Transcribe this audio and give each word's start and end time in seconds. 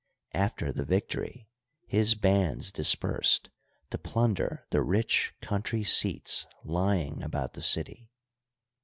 After 0.33 0.71
the 0.73 0.83
victory 0.83 1.47
his 1.85 2.15
bands 2.15 2.71
dispersed 2.71 3.51
to 3.91 3.99
plunder 3.99 4.65
the 4.71 4.81
rich 4.81 5.31
country 5.43 5.83
seats 5.83 6.47
lying 6.63 7.21
about 7.21 7.53
the 7.53 7.61
city. 7.61 8.09